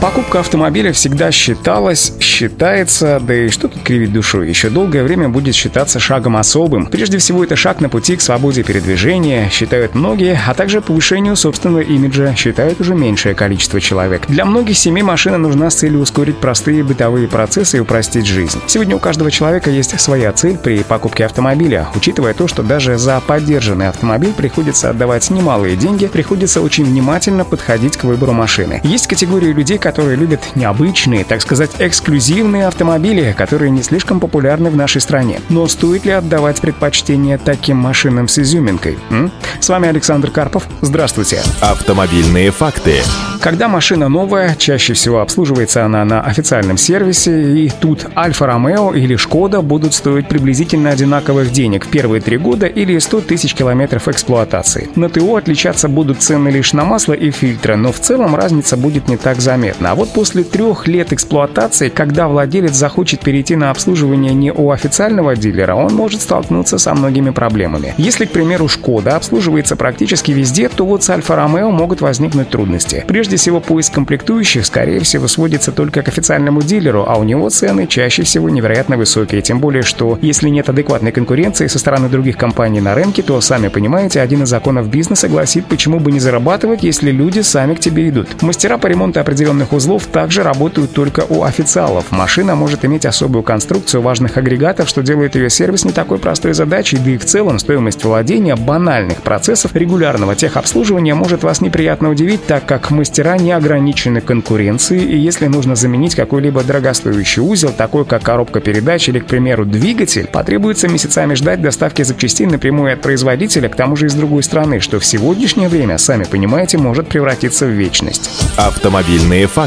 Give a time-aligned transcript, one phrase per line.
[0.00, 5.56] Покупка автомобиля всегда считалась, считается, да и что тут кривить душой, еще долгое время будет
[5.56, 6.86] считаться шагом особым.
[6.86, 11.80] Прежде всего, это шаг на пути к свободе передвижения, считают многие, а также повышению собственного
[11.80, 14.22] имиджа, считают уже меньшее количество человек.
[14.28, 18.60] Для многих семей машина нужна с целью ускорить простые бытовые процессы и упростить жизнь.
[18.68, 23.20] Сегодня у каждого человека есть своя цель при покупке автомобиля, учитывая то, что даже за
[23.20, 28.80] поддержанный автомобиль приходится отдавать немалые деньги, приходится очень внимательно подходить к выбору машины.
[28.84, 34.76] Есть категории людей, которые любят необычные, так сказать, эксклюзивные автомобили, которые не слишком популярны в
[34.76, 35.40] нашей стране.
[35.48, 38.98] Но стоит ли отдавать предпочтение таким машинам с изюминкой?
[39.08, 39.32] М?
[39.60, 40.64] С вами Александр Карпов.
[40.82, 41.40] Здравствуйте.
[41.62, 42.96] Автомобильные факты.
[43.40, 49.16] Когда машина новая, чаще всего обслуживается она на официальном сервисе, и тут Альфа Ромео или
[49.16, 54.90] Шкода будут стоить приблизительно одинаковых денег в первые три года или 100 тысяч километров эксплуатации.
[54.96, 59.08] На ТО отличаться будут цены лишь на масло и фильтры, но в целом разница будет
[59.08, 59.77] не так заметна.
[59.80, 65.36] А вот после трех лет эксплуатации, когда владелец захочет перейти на обслуживание не у официального
[65.36, 67.94] дилера, он может столкнуться со многими проблемами.
[67.96, 73.04] Если, к примеру, Шкода обслуживается практически везде, то вот с Альфа Ромео могут возникнуть трудности.
[73.06, 77.86] Прежде всего, поиск комплектующих, скорее всего, сводится только к официальному дилеру, а у него цены
[77.86, 79.42] чаще всего невероятно высокие.
[79.42, 83.68] Тем более, что если нет адекватной конкуренции со стороны других компаний на рынке, то, сами
[83.68, 88.08] понимаете, один из законов бизнеса гласит, почему бы не зарабатывать, если люди сами к тебе
[88.08, 88.42] идут.
[88.42, 92.10] Мастера по ремонту определенных узлов также работают только у официалов.
[92.10, 96.98] Машина может иметь особую конструкцию важных агрегатов, что делает ее сервис не такой простой задачей,
[96.98, 102.66] да и в целом стоимость владения банальных процессов регулярного техобслуживания может вас неприятно удивить, так
[102.66, 108.60] как мастера не ограничены конкуренцией, и если нужно заменить какой-либо дорогостоящий узел, такой как коробка
[108.60, 113.96] передач или, к примеру, двигатель, потребуется месяцами ждать доставки запчастей напрямую от производителя, к тому
[113.96, 118.30] же из другой страны, что в сегодняшнее время, сами понимаете, может превратиться в вечность.
[118.56, 119.57] Автомобильные факты.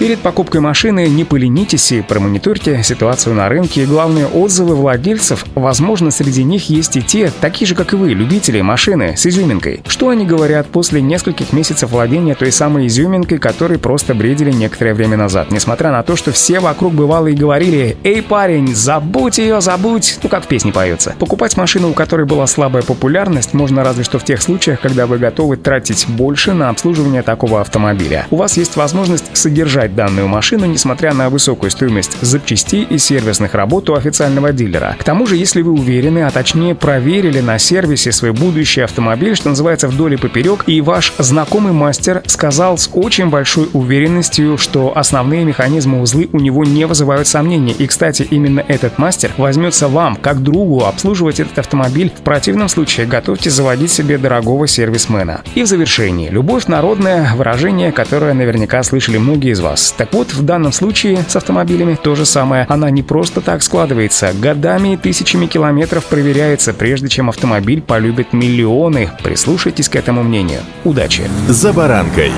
[0.00, 5.46] Перед покупкой машины не поленитесь и промониторьте ситуацию на рынке главные отзывы владельцев.
[5.54, 9.80] Возможно, среди них есть и те, такие же, как и вы, любители машины с изюминкой.
[9.86, 15.16] Что они говорят после нескольких месяцев владения той самой изюминкой, которой просто бредили некоторое время
[15.16, 15.52] назад.
[15.52, 20.28] Несмотря на то, что все вокруг бывало и говорили «Эй, парень, забудь ее, забудь!» Ну,
[20.28, 21.14] как в песне поется.
[21.20, 25.18] Покупать машину, у которой была слабая популярность, можно разве что в тех случаях, когда вы
[25.18, 28.26] готовы тратить больше на обслуживание такого автомобиля.
[28.32, 33.90] У вас есть возможность содержать данную машину, несмотря на высокую стоимость запчастей и сервисных работ
[33.90, 34.96] у официального дилера.
[34.98, 39.48] К тому же, если вы уверены, а точнее проверили на сервисе свой будущий автомобиль, что
[39.48, 45.44] называется вдоль и поперек, и ваш знакомый мастер сказал, с очень большой уверенностью, что основные
[45.44, 47.74] механизмы узлы у него не вызывают сомнений.
[47.78, 52.12] И, кстати, именно этот мастер возьмется вам, как другу, обслуживать этот автомобиль.
[52.16, 55.42] В противном случае готовьте заводить себе дорогого сервисмена.
[55.54, 56.28] И в завершении.
[56.28, 59.92] Любовь народное выражение, которое наверняка слышали многие из вас.
[59.96, 62.66] Так вот, в данном случае с автомобилями то же самое.
[62.68, 64.32] Она не просто так складывается.
[64.32, 69.10] Годами и тысячами километров проверяется, прежде чем автомобиль полюбит миллионы.
[69.24, 70.60] Прислушайтесь к этому мнению.
[70.84, 71.24] Удачи!
[71.48, 72.30] За баранкой.